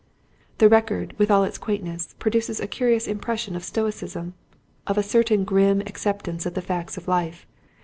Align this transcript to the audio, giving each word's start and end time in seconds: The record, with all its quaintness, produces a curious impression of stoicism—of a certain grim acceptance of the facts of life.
The 0.57 0.67
record, 0.67 1.13
with 1.19 1.29
all 1.29 1.43
its 1.43 1.59
quaintness, 1.59 2.15
produces 2.17 2.59
a 2.59 2.65
curious 2.65 3.05
impression 3.05 3.55
of 3.55 3.63
stoicism—of 3.63 4.97
a 4.97 5.03
certain 5.03 5.43
grim 5.43 5.81
acceptance 5.81 6.47
of 6.47 6.55
the 6.55 6.61
facts 6.63 6.97
of 6.97 7.07
life. 7.07 7.45